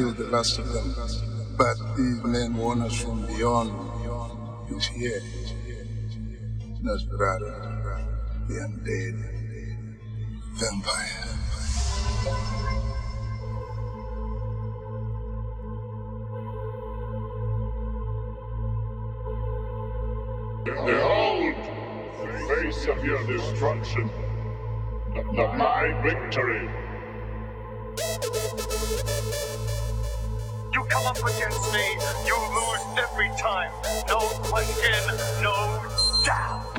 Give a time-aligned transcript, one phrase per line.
[0.00, 0.94] Killed the last of them.
[1.58, 3.70] But these men warn us from beyond.
[4.66, 5.20] He's here.
[6.82, 7.52] Nosferatu,
[8.48, 9.16] the undead
[10.56, 11.26] vampire.
[20.64, 21.54] Behold,
[22.24, 24.08] the face of your destruction,
[25.14, 26.70] of my victory.
[30.80, 33.70] You come up against me, you lose every time.
[34.08, 34.18] No
[34.48, 35.78] question, no
[36.24, 36.70] doubt.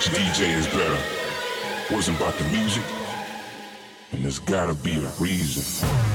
[0.00, 0.98] which DJ is better.
[1.94, 2.82] Wasn't about the music,
[4.12, 6.09] and there's gotta be a reason.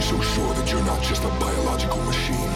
[0.00, 2.50] So sure that you're not just a biological machine.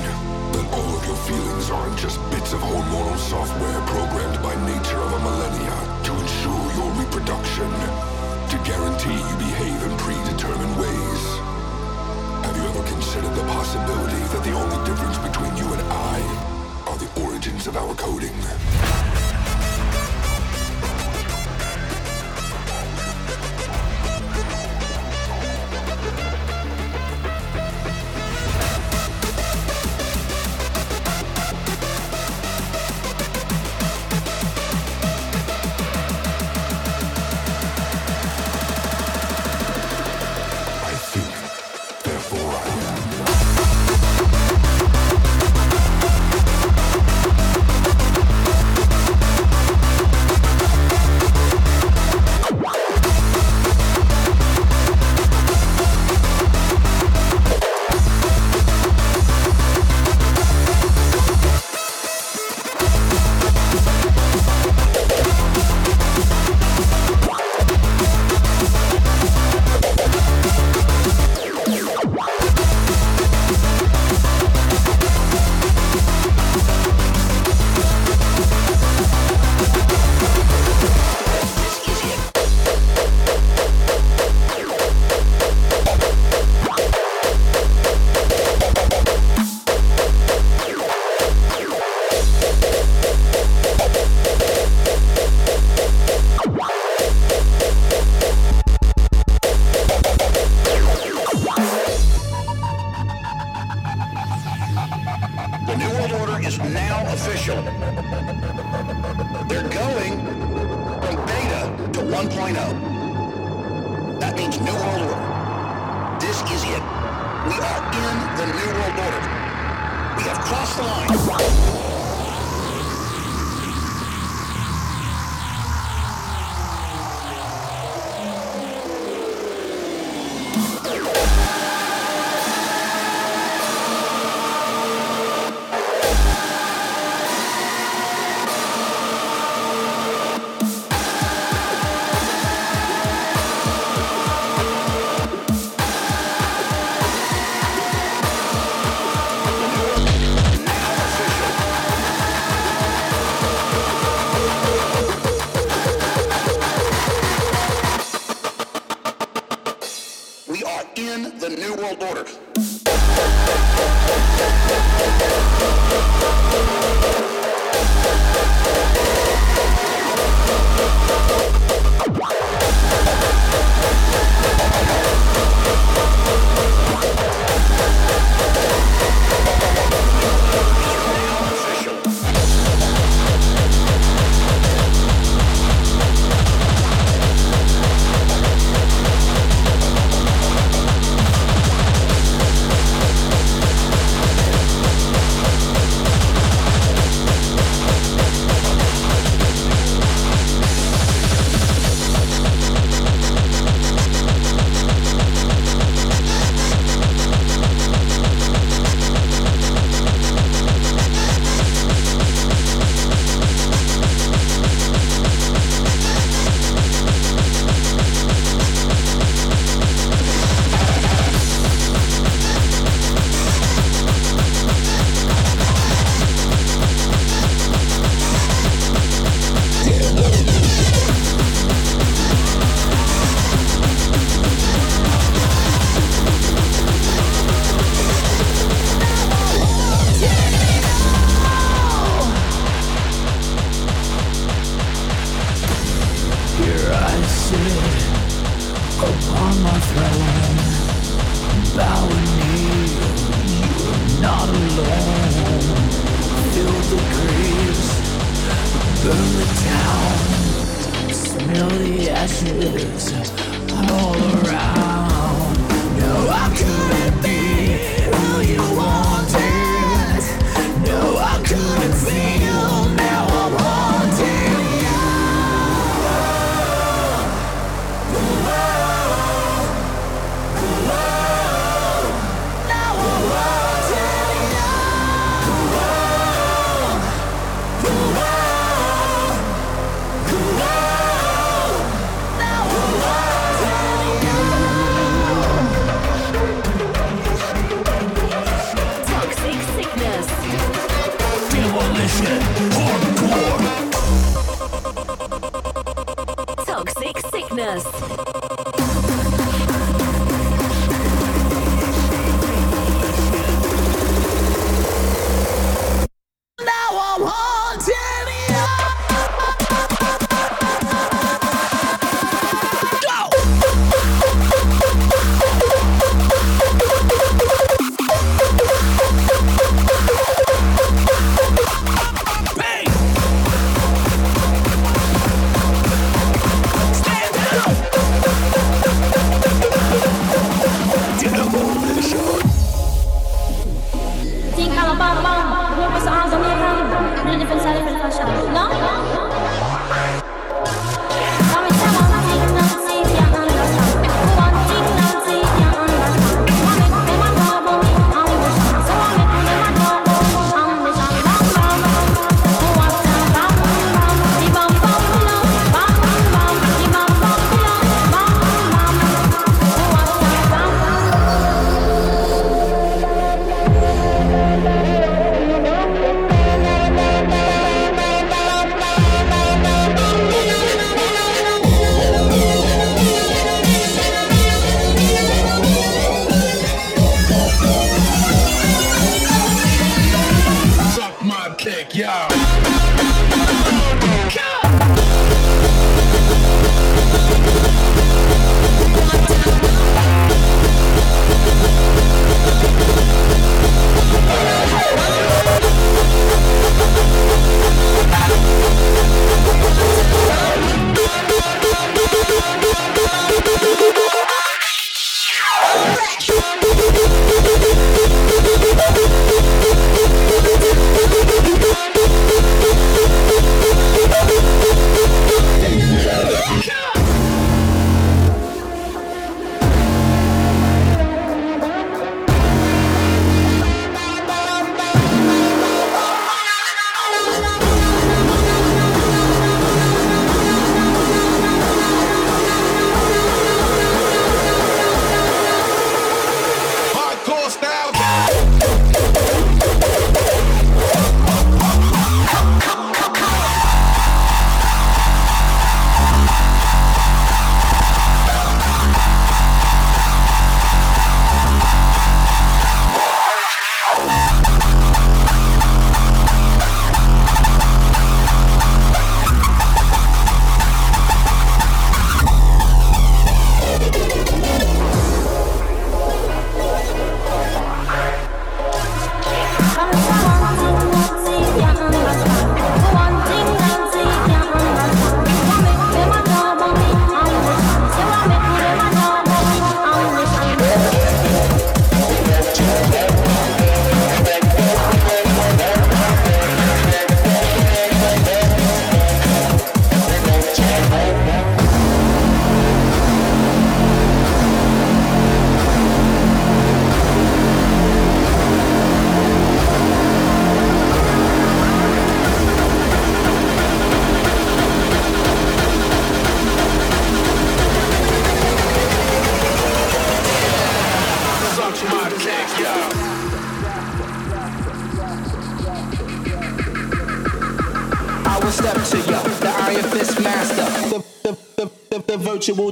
[0.57, 5.13] That all of your feelings aren't just bits of hormonal software programmed by nature of
[5.13, 7.71] a millennia to ensure your reproduction,
[8.51, 11.23] to guarantee you behave in predetermined ways.
[12.43, 16.19] Have you ever considered the possibility that the only difference between you and I
[16.89, 18.35] are the origins of our coding?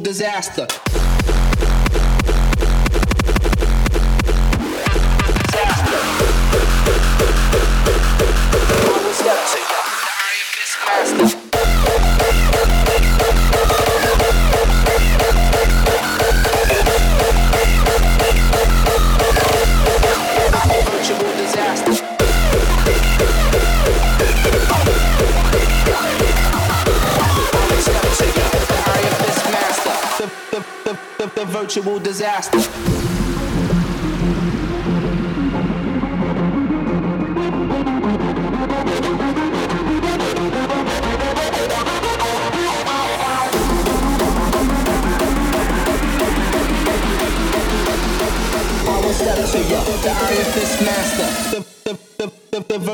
[0.03, 0.67] disaster.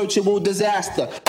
[0.09, 1.28] unapproachable disaster.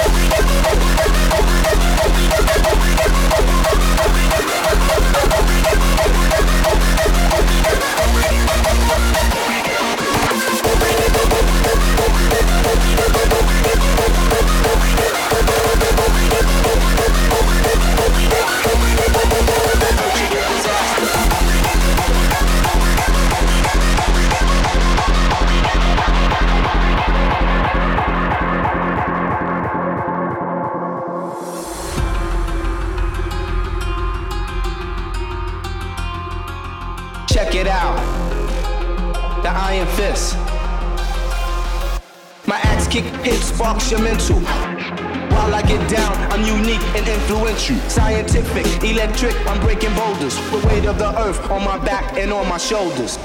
[52.40, 53.18] on my shoulders.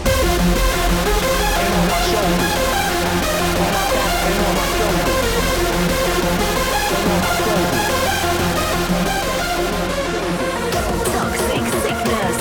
[11.16, 12.38] Toxic sickness.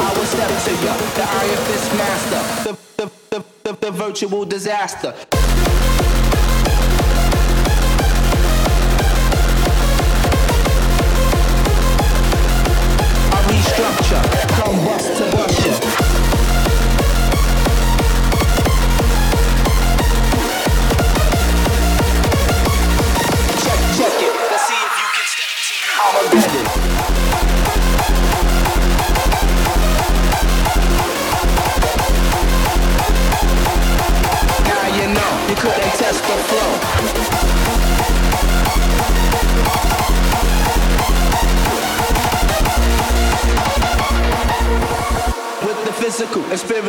[0.00, 4.44] I will step to you, the Iron Fist master, the, the, the, the, the virtual
[4.44, 5.14] disaster.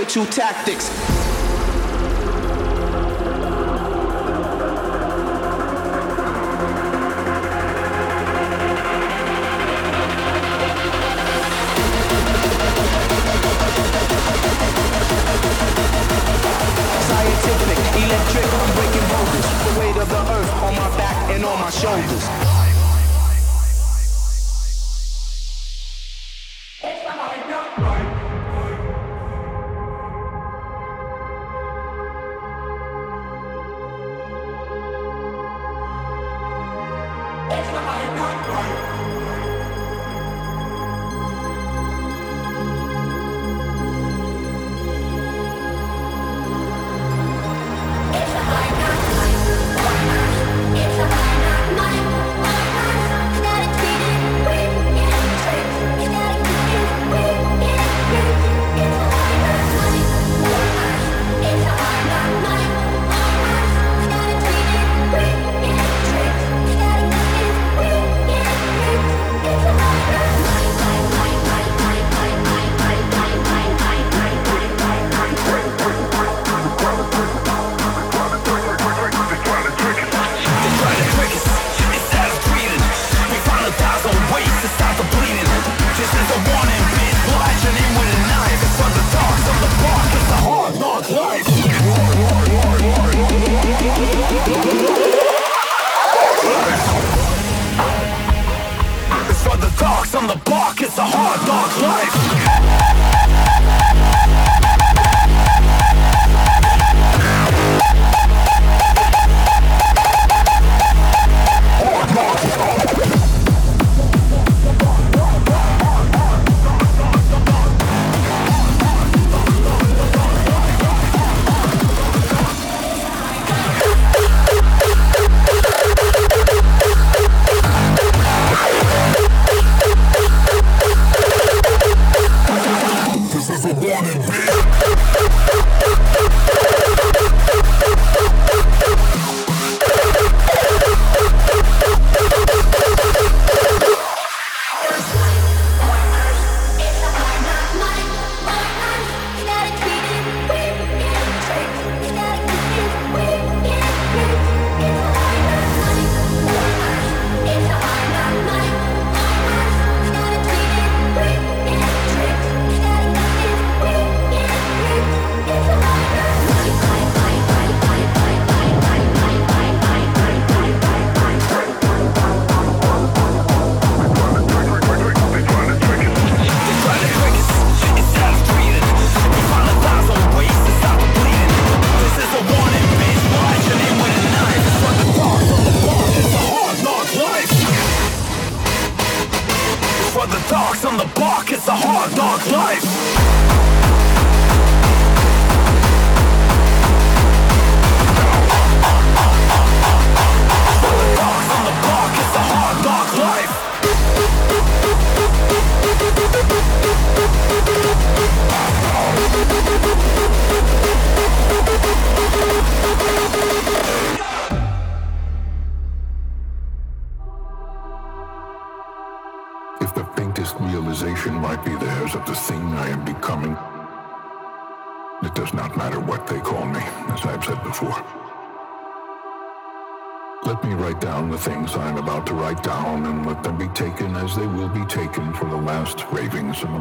[0.10, 1.18] Two tactics.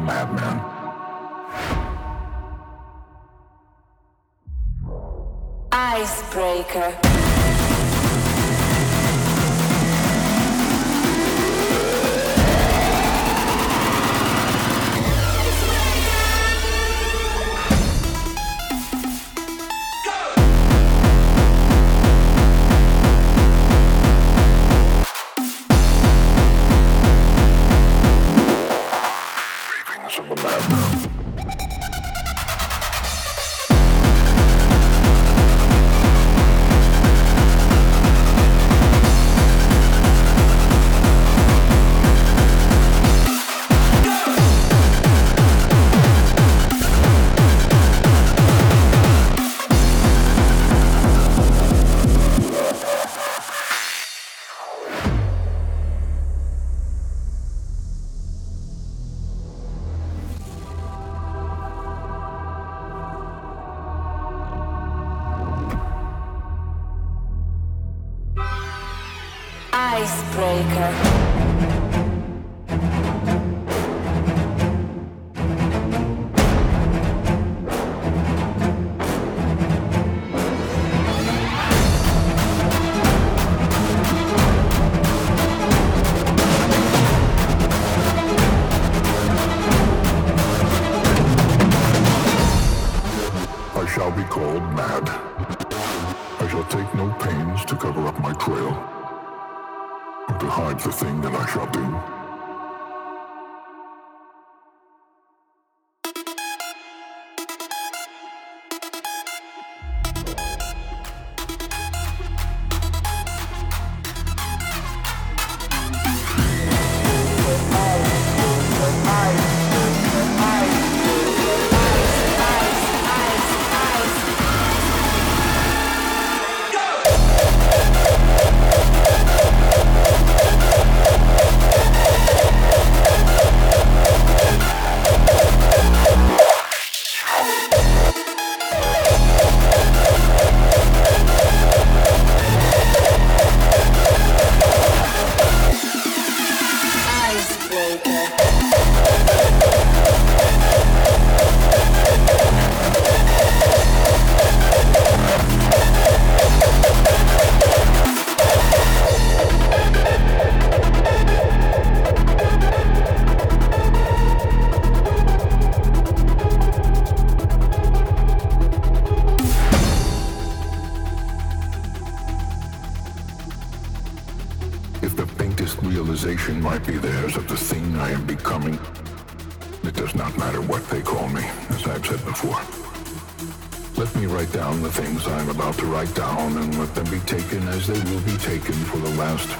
[0.09, 0.57] madman.
[5.71, 7.08] Icebreaker.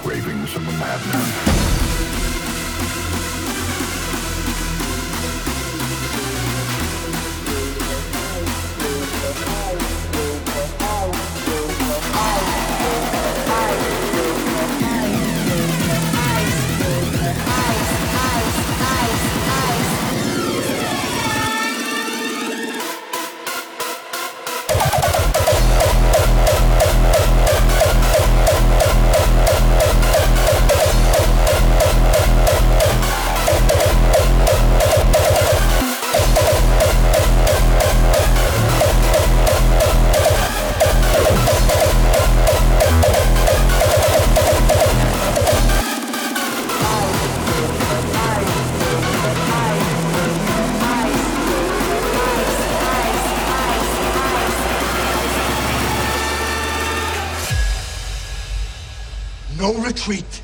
[0.06, 1.49] Ravings of a madman.
[60.00, 60.39] Icebreaker.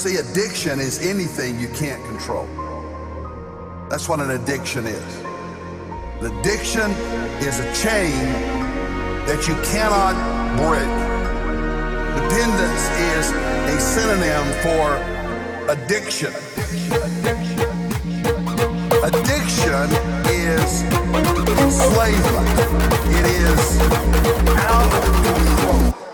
[0.00, 2.46] See, addiction is anything you can't control.
[3.90, 5.16] That's what an addiction is.
[6.20, 6.90] An addiction
[7.44, 8.16] is a chain
[9.28, 10.16] that you cannot
[10.56, 10.88] break.
[12.16, 13.30] Dependence is
[13.68, 14.96] a synonym for
[15.68, 16.32] addiction.
[19.04, 19.86] Addiction
[20.32, 20.82] is
[21.60, 22.48] enslavement.
[23.18, 23.80] It is
[24.64, 26.09] out of control.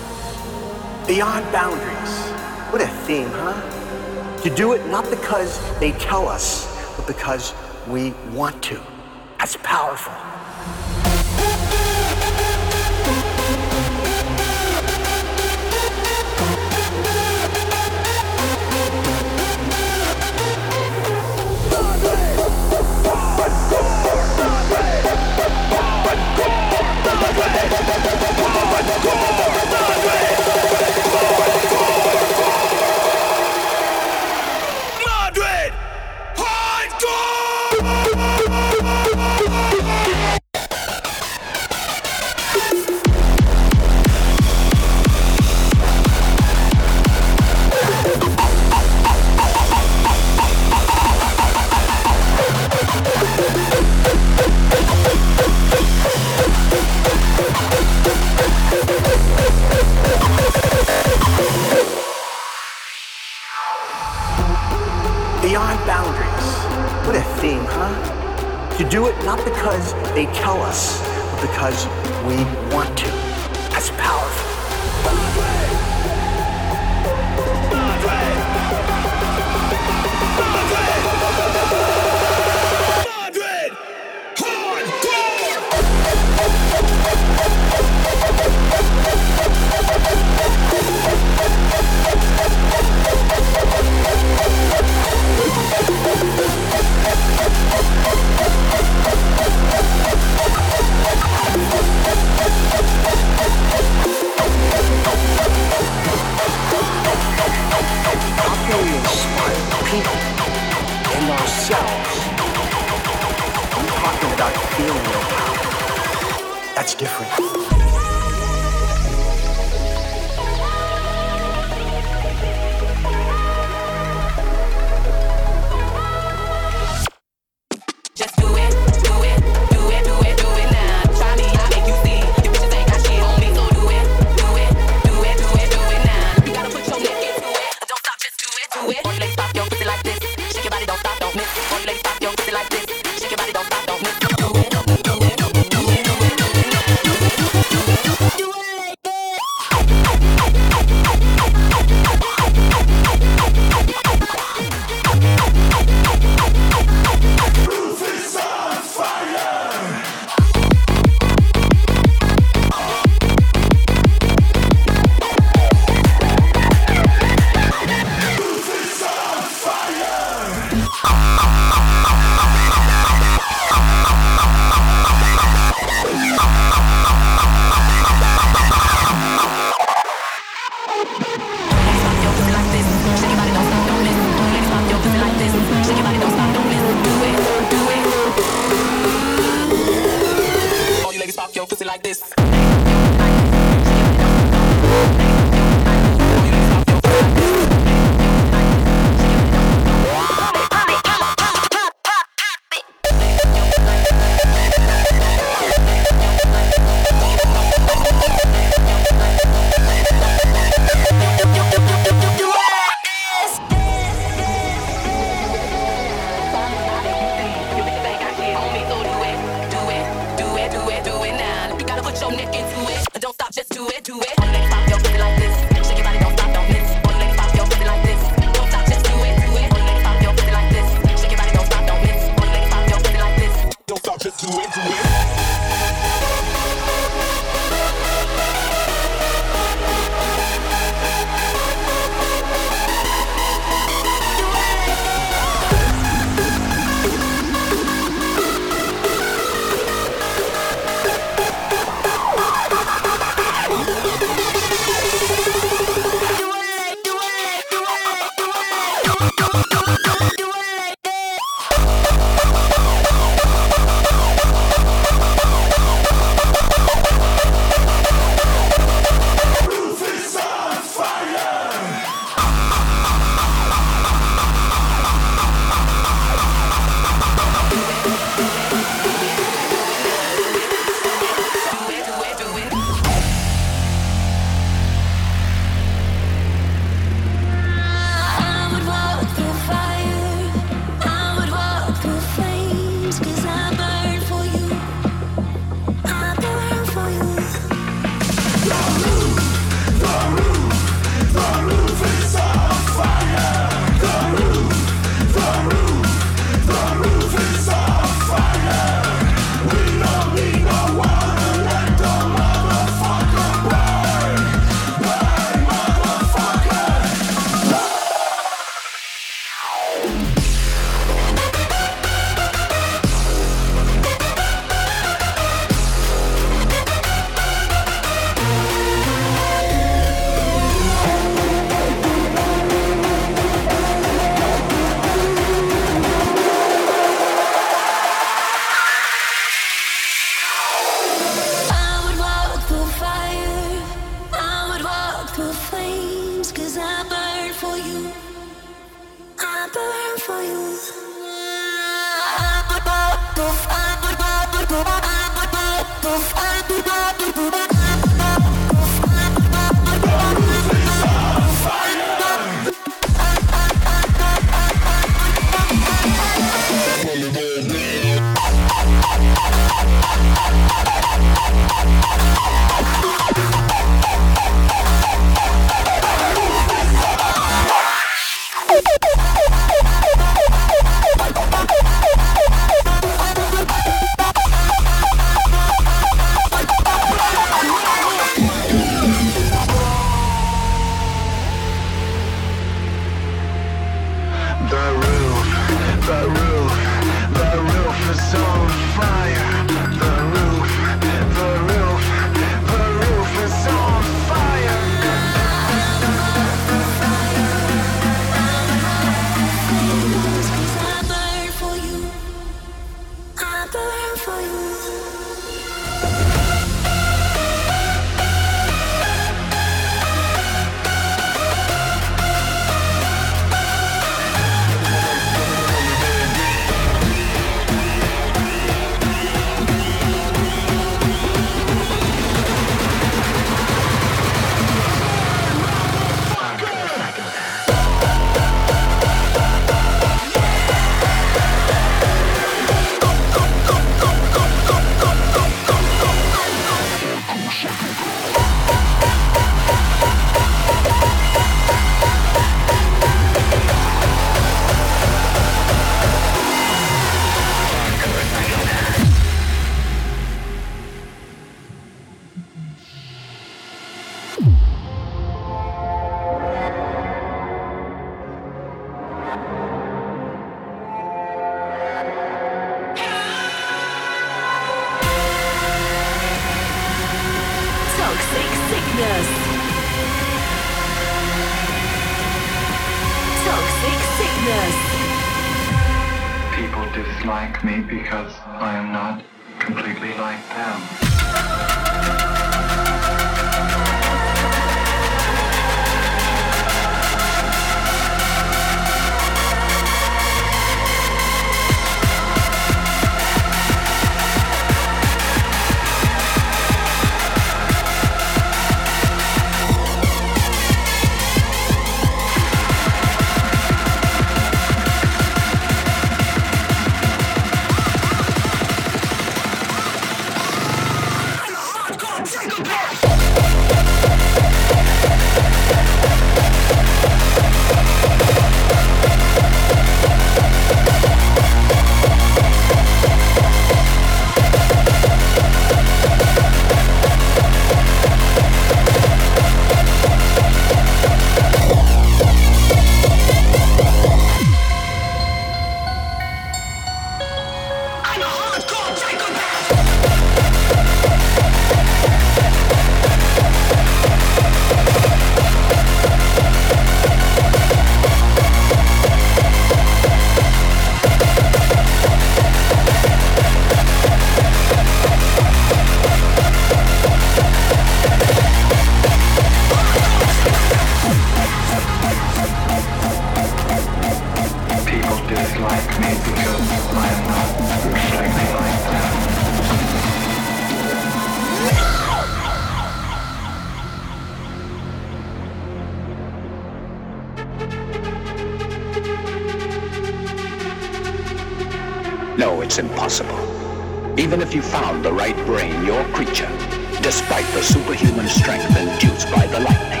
[597.52, 600.00] the superhuman strength induced by the lightning.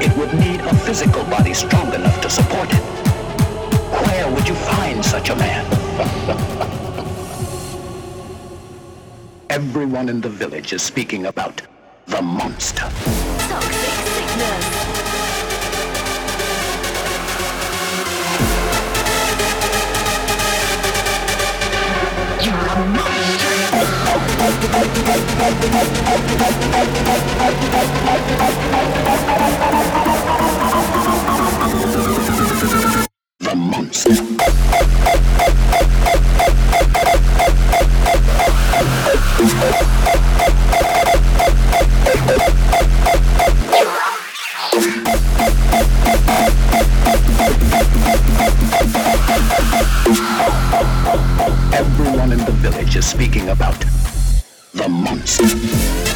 [0.00, 2.80] It would need a physical body strong enough to support it.
[4.06, 5.66] Where would you find such a man?
[9.50, 11.60] Everyone in the village is speaking about
[12.06, 12.82] the monster.
[12.82, 14.77] Toxic sickness.
[51.74, 53.87] Everyone in the village is speaking about
[54.88, 56.07] months.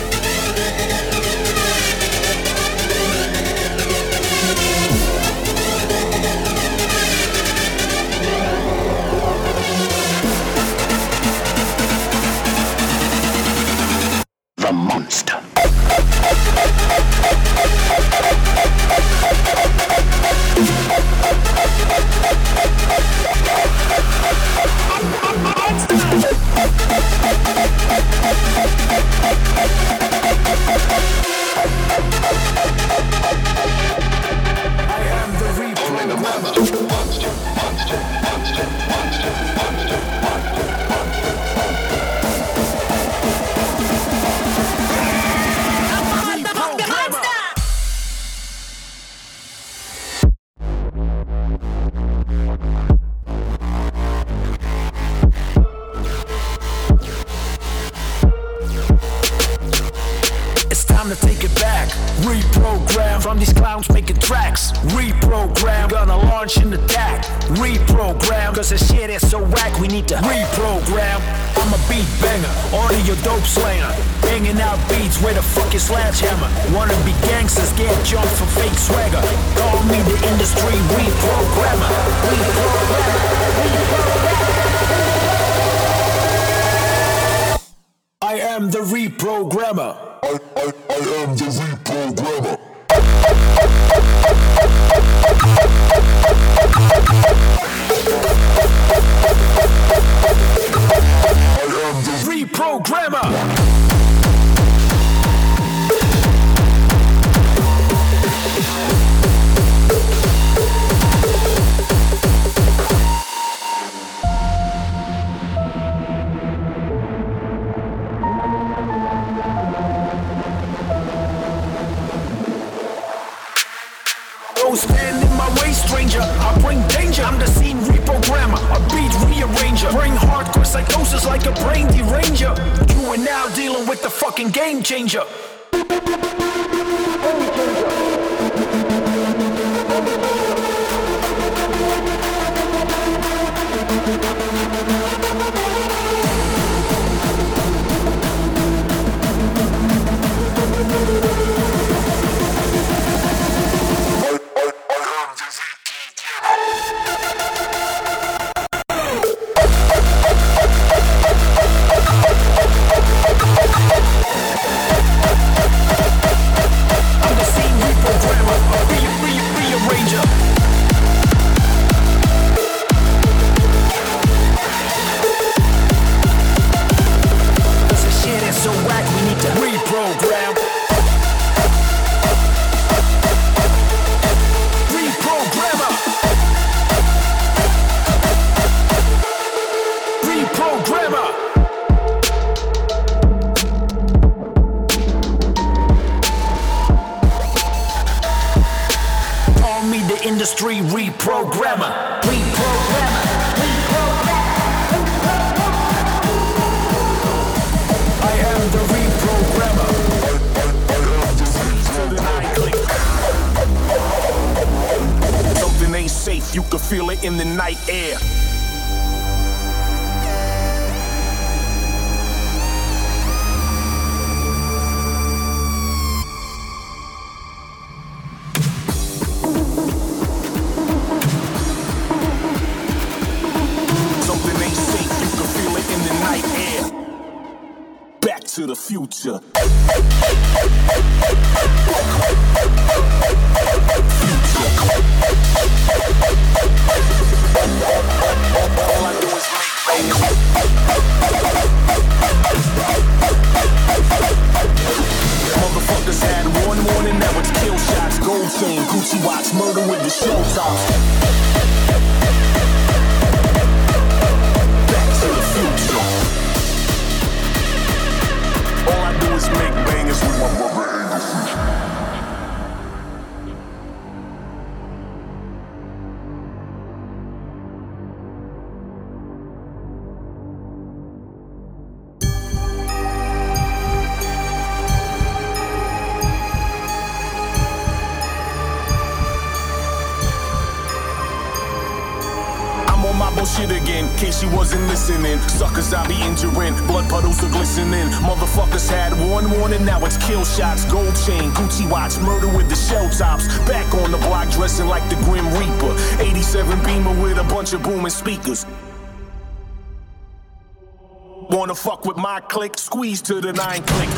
[313.03, 314.09] squeeze to the nine click.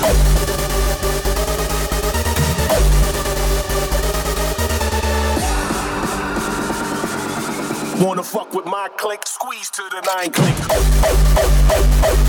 [8.06, 9.26] Wanna fuck with my click?
[9.26, 12.23] Squeeze to the nine click.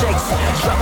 [0.00, 0.28] shakes.
[0.62, 0.81] Drop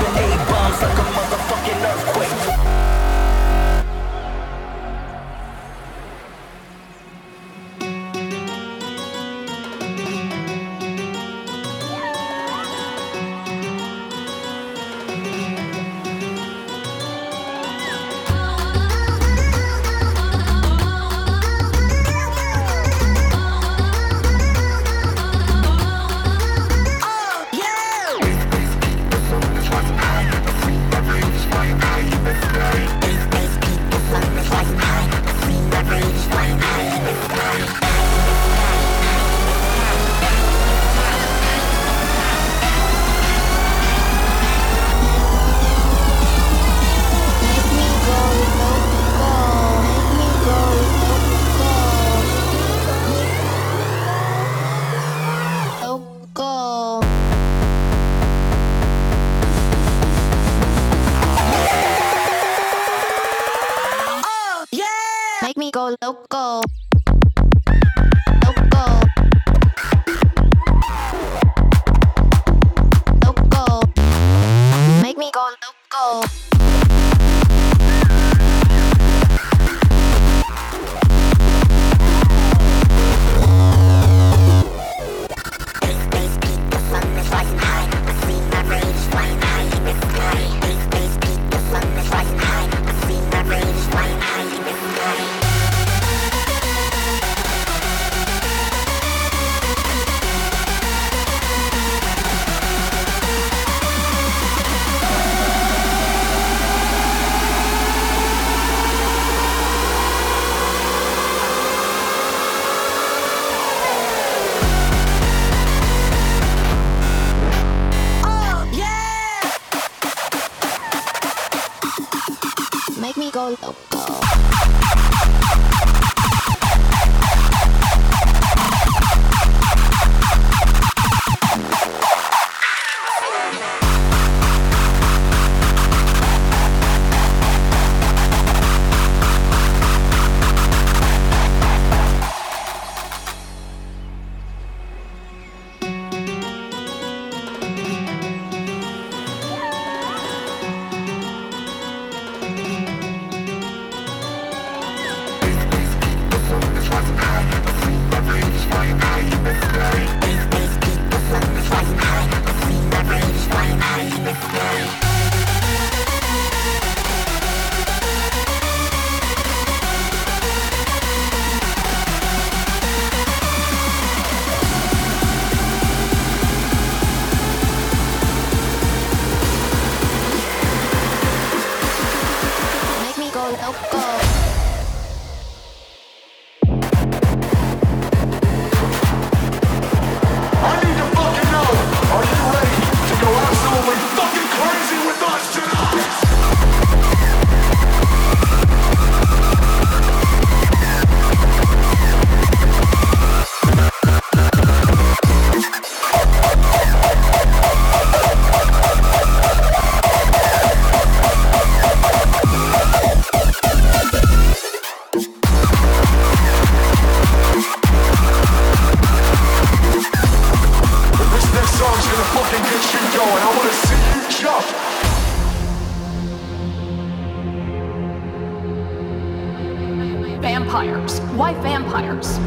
[230.81, 231.21] vampires?
[231.37, 232.39] Why vampires?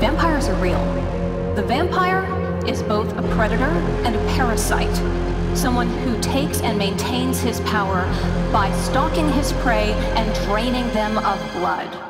[0.00, 0.84] Vampires are real.
[1.54, 2.26] The vampire
[2.66, 3.70] is both a predator
[4.04, 4.94] and a parasite,
[5.56, 8.04] someone who takes and maintains his power
[8.52, 12.09] by stalking his prey and draining them of blood.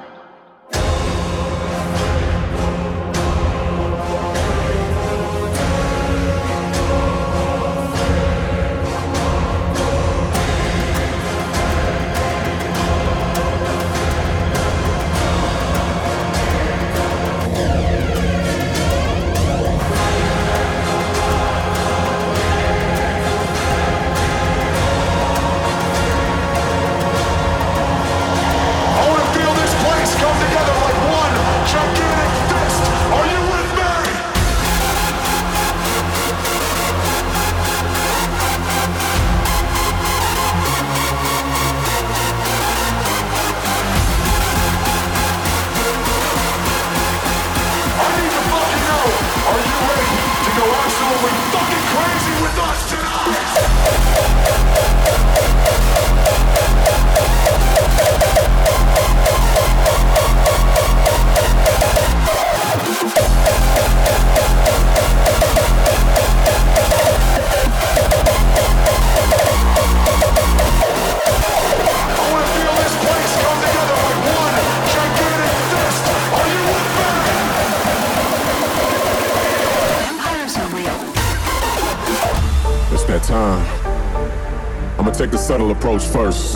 [85.81, 86.53] approach first.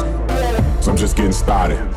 [0.85, 1.94] So I'm just getting started.